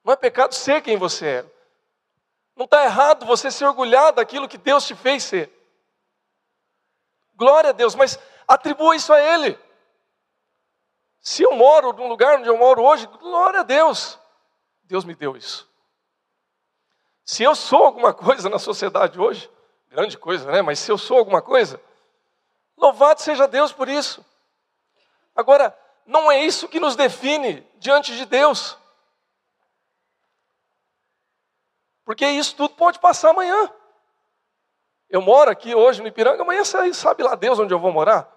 [0.03, 1.45] Não é pecado ser quem você é.
[2.55, 5.51] Não está errado você se orgulhar daquilo que Deus te fez ser.
[7.35, 9.55] Glória a Deus, mas atribua isso a Ele.
[11.19, 14.17] Se eu moro num lugar onde eu moro hoje, glória a Deus.
[14.81, 15.71] Deus me deu isso.
[17.25, 19.49] Se eu sou alguma coisa na sociedade hoje,
[19.89, 20.61] grande coisa, né?
[20.61, 21.81] Mas se eu sou alguma coisa,
[22.77, 24.25] louvado seja Deus por isso.
[25.35, 28.77] Agora, não é isso que nos define diante de Deus.
[32.03, 33.71] Porque isso tudo pode passar amanhã.
[35.09, 38.29] Eu moro aqui hoje no Ipiranga, amanhã sabe lá Deus onde eu vou morar.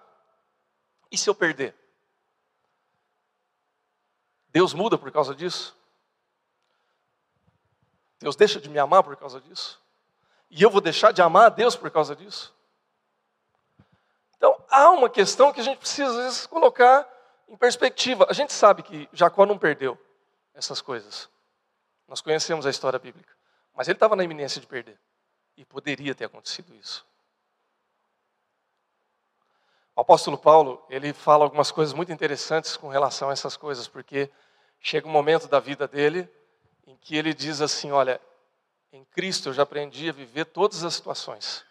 [1.11, 1.75] E se eu perder?
[4.49, 5.76] Deus muda por causa disso?
[8.19, 9.81] Deus deixa de me amar por causa disso?
[10.49, 12.53] E eu vou deixar de amar a Deus por causa disso?
[14.37, 17.07] Então, há uma questão que a gente precisa, às vezes, colocar
[17.47, 18.25] em perspectiva.
[18.29, 19.97] A gente sabe que Jacó não perdeu
[20.53, 21.29] essas coisas.
[22.07, 23.33] Nós conhecemos a história bíblica.
[23.75, 24.99] Mas ele estava na iminência de perder.
[25.55, 27.05] E poderia ter acontecido isso.
[29.95, 34.29] O apóstolo Paulo, ele fala algumas coisas muito interessantes com relação a essas coisas, porque
[34.79, 36.29] chega um momento da vida dele
[36.87, 38.19] em que ele diz assim: Olha,
[38.91, 41.63] em Cristo eu já aprendi a viver todas as situações.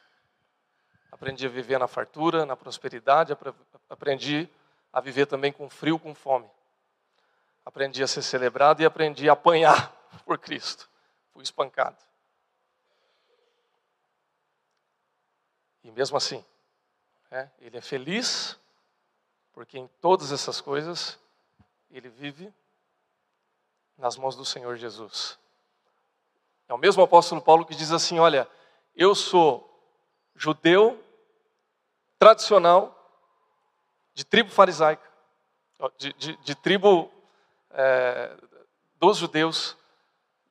[1.11, 3.37] Aprendi a viver na fartura, na prosperidade,
[3.91, 4.49] aprendi
[4.93, 6.49] a viver também com frio, com fome.
[7.65, 9.93] Aprendi a ser celebrado e aprendi a apanhar
[10.25, 10.89] por Cristo
[11.37, 11.99] fui espancado.
[15.85, 16.43] E mesmo assim,
[17.31, 18.59] é, ele é feliz,
[19.53, 21.19] porque em todas essas coisas,
[21.91, 22.51] ele vive
[23.97, 25.39] nas mãos do Senhor Jesus.
[26.69, 28.49] É o mesmo apóstolo Paulo que diz assim: Olha,
[28.95, 29.63] eu sou
[30.35, 31.03] judeu,
[32.19, 32.93] tradicional,
[34.15, 35.07] de tribo farisaica,
[35.99, 37.11] de, de, de tribo
[37.71, 38.35] é,
[38.99, 39.77] dos judeus,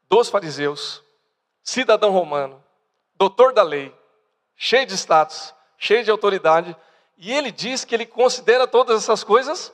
[0.07, 1.03] dos fariseus,
[1.63, 2.63] cidadão romano,
[3.15, 3.93] doutor da lei,
[4.55, 6.75] cheio de status, cheio de autoridade,
[7.17, 9.73] e ele diz que ele considera todas essas coisas.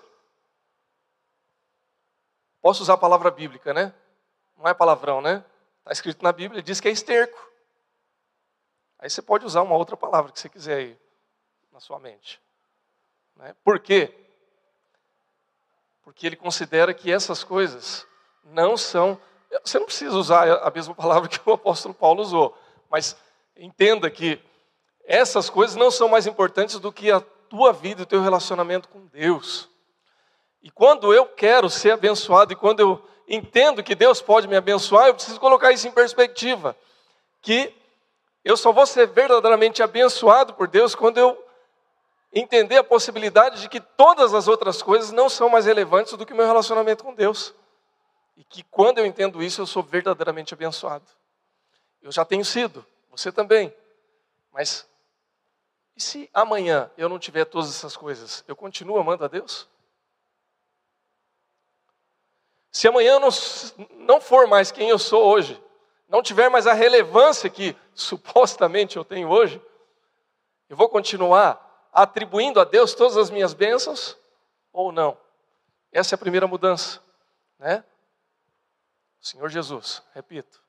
[2.61, 3.93] Posso usar a palavra bíblica, né?
[4.57, 5.43] Não é palavrão, né?
[5.79, 7.39] Está escrito na Bíblia, diz que é esterco.
[8.99, 10.99] Aí você pode usar uma outra palavra que você quiser aí
[11.71, 12.39] na sua mente.
[13.35, 13.55] Né?
[13.63, 14.13] Por quê?
[16.03, 18.05] Porque ele considera que essas coisas
[18.43, 19.19] não são
[19.63, 22.57] você não precisa usar a mesma palavra que o apóstolo Paulo usou,
[22.89, 23.17] mas
[23.57, 24.41] entenda que
[25.03, 28.87] essas coisas não são mais importantes do que a tua vida e o teu relacionamento
[28.87, 29.69] com Deus.
[30.61, 35.07] E quando eu quero ser abençoado e quando eu entendo que Deus pode me abençoar,
[35.07, 36.75] eu preciso colocar isso em perspectiva,
[37.41, 37.73] que
[38.43, 41.41] eu só vou ser verdadeiramente abençoado por Deus quando eu
[42.33, 46.33] entender a possibilidade de que todas as outras coisas não são mais relevantes do que
[46.33, 47.53] o meu relacionamento com Deus.
[48.37, 51.05] E que quando eu entendo isso, eu sou verdadeiramente abençoado.
[52.01, 53.73] Eu já tenho sido, você também.
[54.51, 54.87] Mas
[55.95, 59.67] e se amanhã eu não tiver todas essas coisas, eu continuo amando a Deus?
[62.71, 63.29] Se amanhã não,
[63.97, 65.61] não for mais quem eu sou hoje,
[66.07, 69.61] não tiver mais a relevância que supostamente eu tenho hoje,
[70.69, 74.17] eu vou continuar atribuindo a Deus todas as minhas bênçãos
[74.71, 75.17] ou não?
[75.91, 77.01] Essa é a primeira mudança,
[77.59, 77.83] né?
[79.21, 80.63] O Senhor Jesus, repito,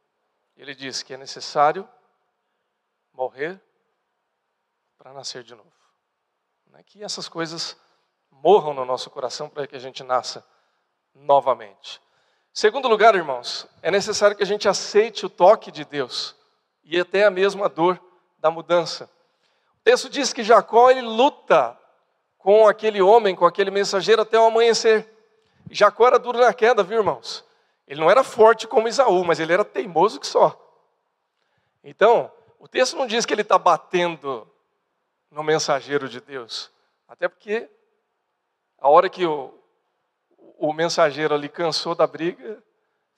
[0.57, 1.89] ele diz que é necessário
[3.13, 3.61] morrer
[4.99, 5.73] para nascer de novo.
[6.67, 7.77] Não é que essas coisas
[8.31, 10.45] morram no nosso coração para que a gente nasça
[11.15, 12.01] novamente.
[12.53, 16.37] Segundo lugar, irmãos, é necessário que a gente aceite o toque de Deus
[16.85, 17.99] e até a mesma dor
[18.39, 19.09] da mudança.
[19.77, 21.79] O texto diz que Jacó ele luta
[22.39, 25.09] com aquele homem, com aquele mensageiro até o amanhecer.
[25.71, 27.45] Jacó era duro na queda, viu, irmãos?
[27.87, 30.59] Ele não era forte como Isaú, mas ele era teimoso que só.
[31.83, 34.47] Então, o texto não diz que ele está batendo
[35.31, 36.71] no mensageiro de Deus.
[37.09, 37.69] Até porque
[38.79, 39.53] a hora que o,
[40.63, 42.63] o mensageiro ali cansou da briga,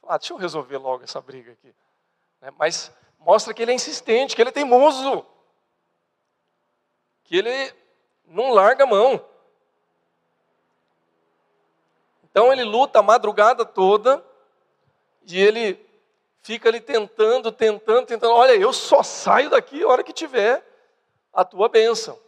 [0.09, 1.75] ah, deixa eu resolver logo essa briga aqui.
[2.41, 5.27] Né, mas mostra que ele é insistente, que ele é teimoso.
[7.23, 7.75] Que ele
[8.25, 9.23] não larga a mão.
[12.23, 14.25] Então ele luta a madrugada toda
[15.27, 15.79] e ele
[16.41, 18.33] fica ali tentando, tentando, tentando.
[18.33, 20.67] Olha, eu só saio daqui a hora que tiver
[21.31, 22.19] a tua bênção.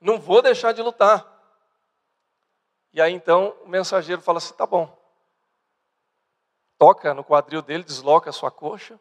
[0.00, 1.33] Não vou deixar de lutar.
[2.94, 4.96] E aí então o mensageiro fala assim: tá bom.
[6.78, 8.98] Toca no quadril dele, desloca a sua coxa.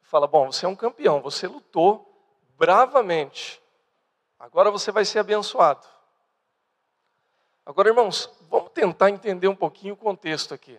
[0.00, 2.06] Fala: bom, você é um campeão, você lutou
[2.56, 3.60] bravamente.
[4.38, 5.86] Agora você vai ser abençoado.
[7.66, 10.78] Agora, irmãos, vamos tentar entender um pouquinho o contexto aqui.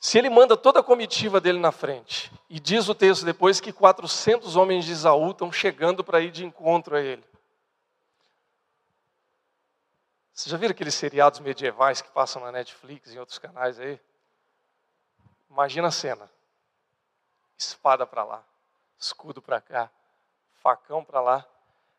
[0.00, 3.72] Se ele manda toda a comitiva dele na frente, e diz o texto depois que
[3.72, 7.24] 400 homens de Isaú estão chegando para ir de encontro a ele.
[10.38, 14.00] Você já viram aqueles seriados medievais que passam na Netflix e em outros canais aí?
[15.50, 16.30] Imagina a cena:
[17.56, 18.44] espada para lá,
[18.96, 19.90] escudo para cá,
[20.62, 21.44] facão para lá.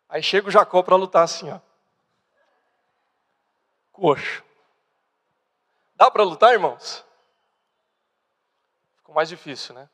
[0.08, 1.60] Aí chega o Jacó para lutar assim, ó.
[3.92, 4.42] coxo.
[5.96, 7.06] Dá para lutar, irmãos?
[8.96, 9.90] Ficou mais difícil, né?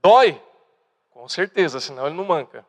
[0.00, 0.42] Dói?
[1.10, 2.66] Com certeza, senão ele não manca.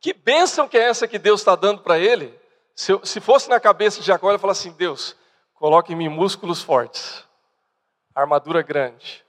[0.00, 2.38] Que bênção que é essa que Deus está dando para ele?
[2.74, 5.16] Se, eu, se, fosse na cabeça de Jacó, ele fala assim: Deus,
[5.54, 7.24] coloque em mim músculos fortes,
[8.14, 9.26] armadura grande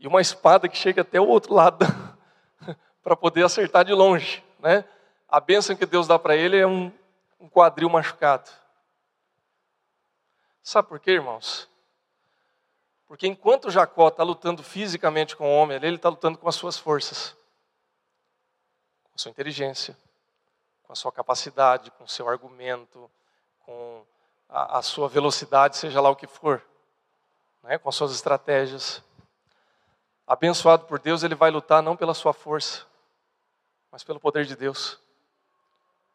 [0.00, 1.84] e uma espada que chega até o outro lado
[3.04, 4.82] para poder acertar de longe, né?
[5.28, 6.90] A bênção que Deus dá para ele é um,
[7.38, 8.50] um quadril machucado.
[10.62, 11.68] Sabe por quê, irmãos?
[13.06, 16.78] Porque enquanto Jacó está lutando fisicamente com o homem, ele está lutando com as suas
[16.78, 17.36] forças,
[19.20, 19.96] sua inteligência,
[20.82, 23.10] com a sua capacidade, com o seu argumento,
[23.60, 24.04] com
[24.48, 26.64] a, a sua velocidade, seja lá o que for,
[27.62, 27.78] né?
[27.78, 29.02] com as suas estratégias.
[30.26, 32.86] Abençoado por Deus, ele vai lutar não pela sua força,
[33.90, 34.98] mas pelo poder de Deus,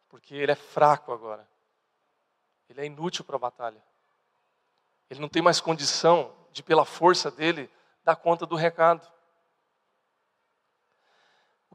[0.09, 1.47] porque ele é fraco agora,
[2.69, 3.83] ele é inútil para a batalha.
[5.09, 7.69] Ele não tem mais condição de, pela força dele,
[8.03, 9.07] dar conta do recado.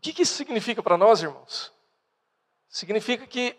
[0.01, 1.71] O que, isso significa para nós, irmãos?
[2.71, 3.55] Significa que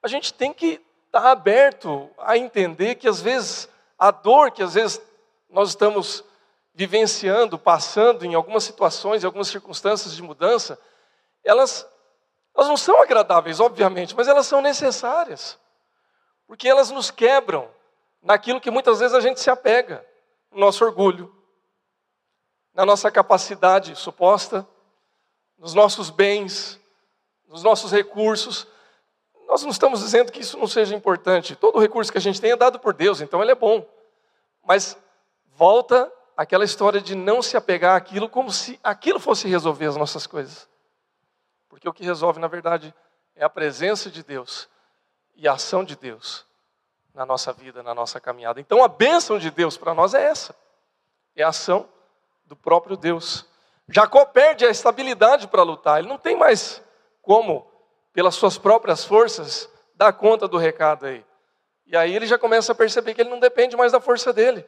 [0.00, 4.62] a gente tem que estar tá aberto a entender que às vezes a dor que
[4.62, 5.02] às vezes
[5.48, 6.22] nós estamos
[6.72, 10.78] vivenciando, passando em algumas situações, em algumas circunstâncias de mudança,
[11.42, 11.84] elas,
[12.54, 15.58] elas não são agradáveis, obviamente, mas elas são necessárias.
[16.46, 17.68] Porque elas nos quebram
[18.22, 20.06] naquilo que muitas vezes a gente se apega
[20.52, 21.34] no nosso orgulho,
[22.72, 24.64] na nossa capacidade suposta,
[25.60, 26.80] nos nossos bens,
[27.46, 28.66] nos nossos recursos.
[29.46, 31.54] Nós não estamos dizendo que isso não seja importante.
[31.54, 33.86] Todo recurso que a gente tem é dado por Deus, então ele é bom.
[34.64, 34.96] Mas
[35.54, 40.26] volta aquela história de não se apegar àquilo como se aquilo fosse resolver as nossas
[40.26, 40.66] coisas.
[41.68, 42.94] Porque o que resolve, na verdade,
[43.36, 44.68] é a presença de Deus
[45.36, 46.46] e a ação de Deus
[47.14, 48.60] na nossa vida, na nossa caminhada.
[48.60, 50.54] Então a bênção de Deus para nós é essa:
[51.36, 51.86] é a ação
[52.46, 53.49] do próprio Deus.
[53.90, 56.82] Jacó perde a estabilidade para lutar, ele não tem mais
[57.22, 57.70] como,
[58.12, 61.24] pelas suas próprias forças, dar conta do recado aí.
[61.86, 64.64] E aí ele já começa a perceber que ele não depende mais da força dele,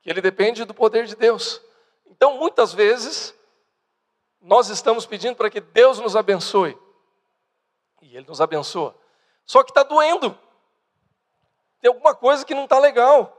[0.00, 1.60] que ele depende do poder de Deus.
[2.06, 3.34] Então, muitas vezes,
[4.40, 6.78] nós estamos pedindo para que Deus nos abençoe,
[8.00, 8.94] e Ele nos abençoa,
[9.44, 10.38] só que está doendo
[11.80, 13.34] tem alguma coisa que não está legal.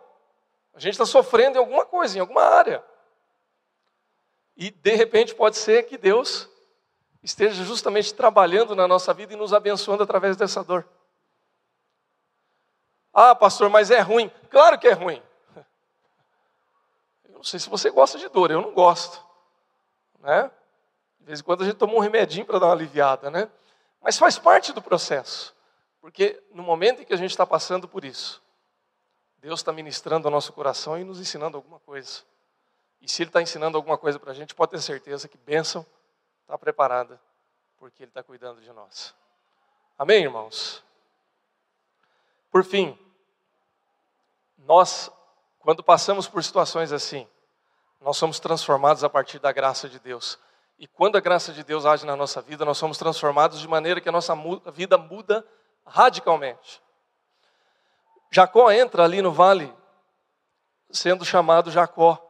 [0.73, 2.83] A gente está sofrendo em alguma coisa, em alguma área.
[4.59, 6.49] E de repente pode ser que Deus
[7.23, 10.85] esteja justamente trabalhando na nossa vida e nos abençoando através dessa dor.
[13.13, 14.29] Ah, pastor, mas é ruim.
[14.49, 15.23] Claro que é ruim.
[17.23, 19.25] Eu não sei se você gosta de dor, eu não gosto.
[20.19, 20.51] Né?
[21.21, 23.49] De vez em quando a gente toma um remedinho para dar uma aliviada, né?
[24.01, 25.55] Mas faz parte do processo.
[26.01, 28.43] Porque no momento em que a gente está passando por isso,
[29.37, 32.23] Deus está ministrando ao nosso coração e nos ensinando alguma coisa.
[33.01, 35.85] E se Ele está ensinando alguma coisa para a gente, pode ter certeza que bênção
[36.41, 37.19] está preparada,
[37.77, 39.15] porque Ele está cuidando de nós.
[39.97, 40.83] Amém, irmãos?
[42.51, 42.97] Por fim,
[44.57, 45.11] nós,
[45.59, 47.27] quando passamos por situações assim,
[48.01, 50.39] nós somos transformados a partir da graça de Deus.
[50.77, 53.99] E quando a graça de Deus age na nossa vida, nós somos transformados de maneira
[53.99, 54.33] que a nossa
[54.71, 55.45] vida muda
[55.85, 56.81] radicalmente.
[58.31, 59.73] Jacó entra ali no vale
[60.91, 62.25] sendo chamado Jacó.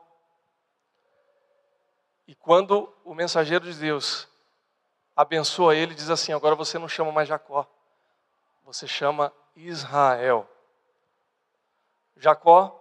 [2.29, 4.27] E quando o mensageiro de Deus
[5.15, 7.67] abençoa ele, diz assim: agora você não chama mais Jacó,
[8.63, 10.47] você chama Israel.
[12.15, 12.79] Jacó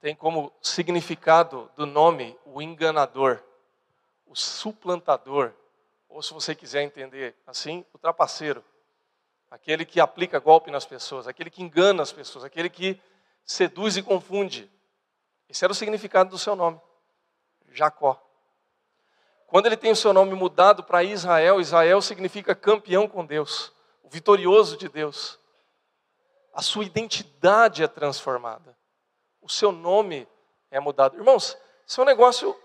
[0.00, 3.40] tem como significado do nome o enganador,
[4.26, 5.52] o suplantador,
[6.08, 8.64] ou se você quiser entender assim, o trapaceiro
[9.48, 13.00] aquele que aplica golpe nas pessoas, aquele que engana as pessoas, aquele que
[13.44, 14.68] seduz e confunde.
[15.48, 16.80] Esse era o significado do seu nome,
[17.68, 18.20] Jacó.
[19.50, 23.72] Quando ele tem o seu nome mudado para Israel, Israel significa campeão com Deus,
[24.04, 25.40] o vitorioso de Deus.
[26.54, 28.76] A sua identidade é transformada.
[29.42, 30.28] O seu nome
[30.70, 31.16] é mudado.
[31.16, 32.56] Irmãos, isso é um negócio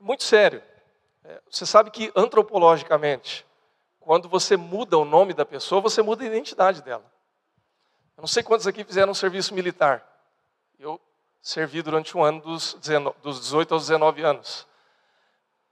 [0.00, 0.62] muito sério.
[1.22, 3.46] É, você sabe que antropologicamente,
[4.00, 7.04] quando você muda o nome da pessoa, você muda a identidade dela.
[8.16, 10.02] Eu não sei quantos aqui fizeram um serviço militar.
[10.78, 10.98] Eu
[11.42, 14.66] servi durante um ano dos, 19, dos 18 aos 19 anos.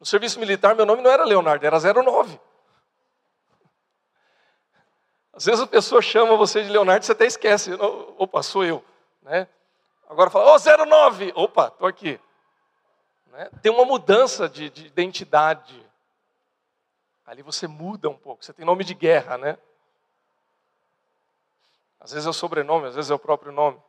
[0.00, 2.40] No serviço militar, meu nome não era Leonardo, era 09.
[5.34, 7.72] Às vezes a pessoa chama você de Leonardo você até esquece.
[7.74, 8.82] Opa, sou eu.
[9.20, 9.46] Né?
[10.08, 11.32] Agora fala, ô oh, 09!
[11.36, 12.18] Opa, estou aqui.
[13.26, 13.50] Né?
[13.62, 15.86] Tem uma mudança de, de identidade.
[17.26, 19.56] Ali você muda um pouco, você tem nome de guerra, né?
[22.00, 23.80] Às vezes é o sobrenome, às vezes é o próprio nome.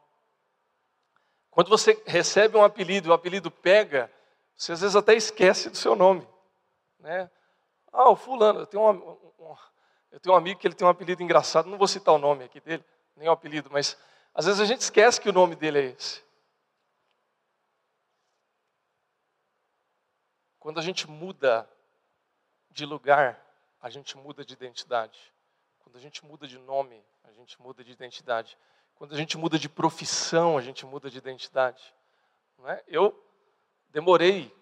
[1.50, 4.12] Quando você recebe um apelido, o apelido pega,
[4.62, 6.28] você às vezes até esquece do seu nome.
[7.00, 7.32] Né?
[7.92, 9.56] Ah, o fulano, eu tenho, um, um,
[10.12, 12.44] eu tenho um amigo que ele tem um apelido engraçado, não vou citar o nome
[12.44, 12.86] aqui dele,
[13.16, 13.98] nem o apelido, mas
[14.36, 16.24] às vezes a gente esquece que o nome dele é esse.
[20.60, 21.68] Quando a gente muda
[22.70, 23.44] de lugar,
[23.82, 25.34] a gente muda de identidade.
[25.80, 28.56] Quando a gente muda de nome, a gente muda de identidade.
[28.94, 31.96] Quando a gente muda de profissão, a gente muda de identidade.
[32.60, 32.84] Não é?
[32.88, 33.31] Eu
[33.92, 34.56] demorei,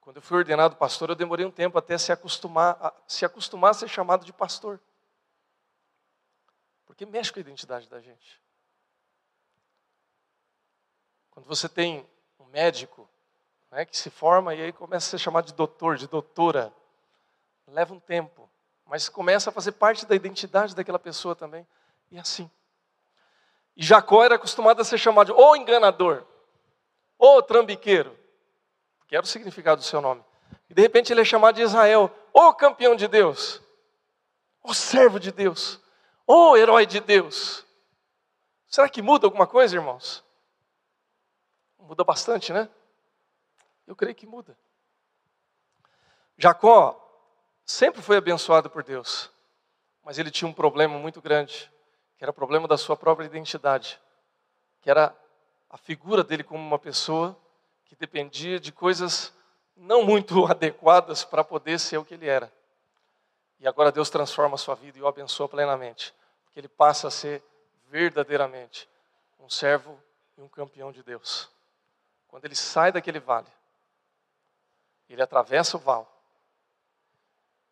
[0.00, 3.72] quando eu fui ordenado pastor, eu demorei um tempo até se acostumar a, se acostumar
[3.72, 4.80] a ser chamado de pastor.
[6.84, 8.40] Porque mexe com a identidade da gente.
[11.30, 12.08] Quando você tem
[12.38, 13.08] um médico
[13.70, 16.72] né, que se forma e aí começa a ser chamado de doutor, de doutora,
[17.66, 18.48] leva um tempo,
[18.86, 21.66] mas começa a fazer parte da identidade daquela pessoa também.
[22.10, 22.50] E assim.
[23.76, 26.24] E Jacó era acostumado a ser chamado ou enganador,
[27.18, 28.16] ou trambiqueiro,
[29.06, 30.24] que era o significado do seu nome.
[30.68, 33.62] E de repente ele é chamado de Israel, ou campeão de Deus,
[34.62, 35.80] ou servo de Deus,
[36.26, 37.64] ou herói de Deus.
[38.66, 40.24] Será que muda alguma coisa, irmãos?
[41.78, 42.68] Muda bastante, né?
[43.86, 44.58] Eu creio que muda.
[46.36, 47.00] Jacó
[47.64, 49.30] sempre foi abençoado por Deus,
[50.02, 51.70] mas ele tinha um problema muito grande
[52.16, 54.00] que era problema da sua própria identidade,
[54.80, 55.14] que era
[55.68, 57.38] a figura dele como uma pessoa
[57.96, 59.32] que dependia de coisas
[59.74, 62.52] não muito adequadas para poder ser o que ele era.
[63.58, 67.10] E agora Deus transforma a sua vida e o abençoa plenamente, porque ele passa a
[67.10, 67.42] ser
[67.88, 68.88] verdadeiramente
[69.40, 69.98] um servo
[70.36, 71.48] e um campeão de Deus.
[72.28, 73.46] Quando ele sai daquele vale,
[75.08, 76.12] ele atravessa o val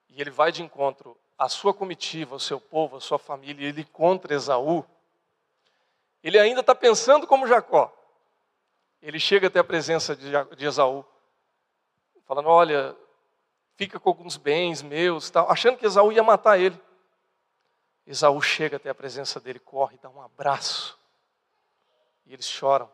[0.09, 3.85] e ele vai de encontro a sua comitiva, o seu povo, a sua família, ele
[3.85, 4.87] contra Esaú,
[6.23, 7.93] ele ainda está pensando como Jacó.
[9.05, 11.05] Ele chega até a presença de Esaú,
[12.25, 12.97] falando: Olha,
[13.77, 16.81] fica com alguns bens meus, tal, achando que Esaú ia matar ele.
[18.07, 20.99] Esaú chega até a presença dele, corre, dá um abraço,
[22.25, 22.91] e eles choram.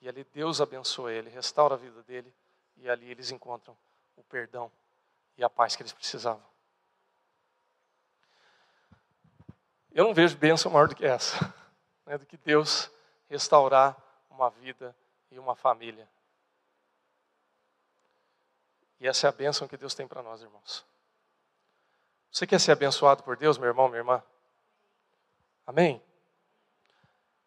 [0.00, 2.32] E ali Deus abençoa ele, restaura a vida dele,
[2.76, 3.76] e ali eles encontram
[4.14, 4.70] o perdão
[5.36, 6.46] e a paz que eles precisavam.
[9.90, 11.52] Eu não vejo bênção maior do que essa,
[12.06, 12.88] né, do que Deus
[13.28, 14.04] restaurar
[14.38, 14.94] uma vida
[15.32, 16.08] e uma família.
[19.00, 20.86] E essa é a bênção que Deus tem para nós, irmãos.
[22.30, 24.22] Você quer ser abençoado por Deus, meu irmão, minha irmã?
[25.66, 26.00] Amém?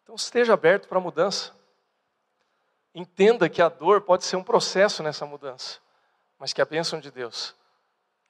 [0.02, 1.54] Então esteja aberto para a mudança.
[2.94, 5.80] Entenda que a dor pode ser um processo nessa mudança,
[6.38, 7.54] mas que a bênção de Deus,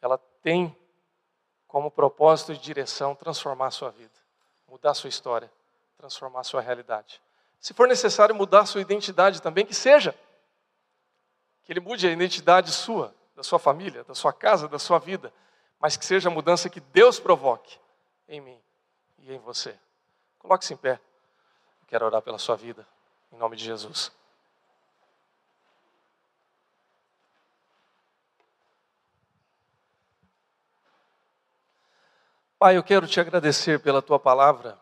[0.01, 0.77] ela tem
[1.67, 4.15] como propósito e direção transformar a sua vida,
[4.69, 5.53] mudar a sua história,
[5.97, 7.21] transformar a sua realidade.
[7.63, 10.19] Se for necessário mudar sua identidade também, que seja.
[11.63, 15.33] Que ele mude a identidade sua, da sua família, da sua casa, da sua vida,
[15.79, 17.79] mas que seja a mudança que Deus provoque
[18.27, 18.61] em mim
[19.21, 19.79] e em você.
[20.41, 21.01] Coloque-se em pé.
[21.83, 22.85] Eu quero orar pela sua vida,
[23.31, 24.11] em nome de Jesus.
[32.59, 34.82] Pai, eu quero te agradecer pela tua palavra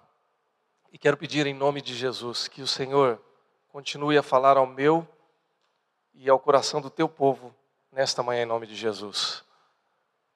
[0.92, 3.20] e quero pedir em nome de Jesus que o Senhor
[3.68, 5.06] continue a falar ao meu
[6.12, 7.54] e ao coração do teu povo
[7.92, 9.44] nesta manhã em nome de Jesus.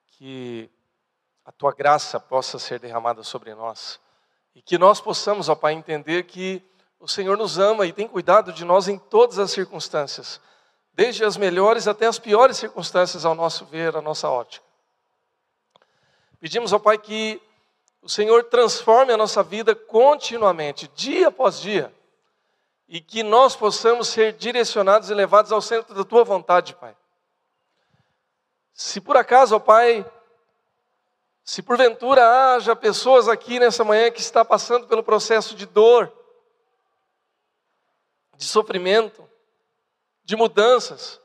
[0.07, 0.70] Que
[1.44, 4.00] a tua graça possa ser derramada sobre nós
[4.55, 6.62] e que nós possamos, ó Pai, entender que
[7.00, 10.40] o Senhor nos ama e tem cuidado de nós em todas as circunstâncias,
[10.92, 14.64] desde as melhores até as piores circunstâncias ao nosso ver, à nossa ótica.
[16.38, 17.42] Pedimos ao Pai que
[18.05, 21.92] o Senhor transforme a nossa vida continuamente, dia após dia,
[22.86, 26.94] e que nós possamos ser direcionados e levados ao centro da Tua vontade, Pai.
[28.74, 30.05] Se por acaso, ó Pai,
[31.42, 36.12] se porventura haja pessoas aqui nessa manhã que está passando pelo processo de dor,
[38.36, 39.26] de sofrimento,
[40.22, 41.18] de mudanças,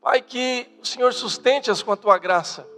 [0.00, 2.68] Pai, que o Senhor sustente-as com a tua graça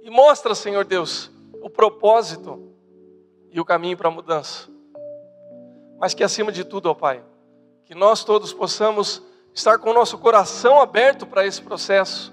[0.00, 1.30] e mostra, Senhor Deus,
[1.62, 2.72] o propósito
[3.50, 4.68] e o caminho para a mudança.
[5.98, 7.24] Mas que acima de tudo, ó Pai,
[7.84, 12.32] que nós todos possamos estar com o nosso coração aberto para esse processo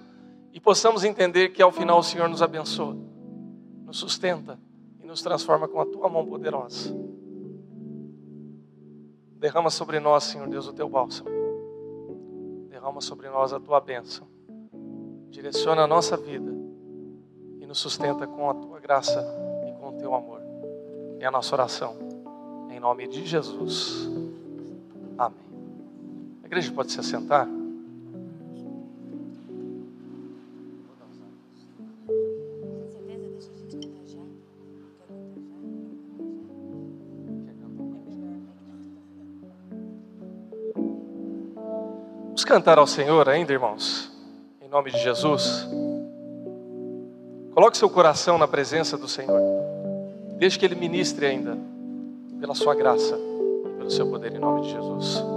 [0.54, 2.96] e possamos entender que ao final o Senhor nos abençoa,
[3.86, 4.60] nos sustenta
[5.02, 6.96] e nos transforma com a tua mão poderosa.
[9.38, 11.30] Derrama sobre nós, Senhor Deus, o teu bálsamo.
[12.70, 14.28] Derrama sobre nós a tua bênção.
[15.30, 16.65] Direciona a nossa vida
[17.76, 19.20] nos sustenta com a tua graça
[19.68, 20.40] e com o teu amor.
[21.20, 21.98] É a nossa oração.
[22.72, 24.08] Em nome de Jesus.
[25.18, 25.38] Amém.
[26.42, 27.46] A igreja pode se assentar?
[42.24, 44.12] Vamos cantar ao Senhor ainda, irmãos,
[44.62, 45.75] em nome de Jesus.
[47.76, 49.42] Coloque seu coração na presença do Senhor.
[50.38, 51.58] Deixe que Ele ministre ainda,
[52.40, 53.18] pela sua graça
[53.78, 55.35] pelo seu poder, em nome de Jesus.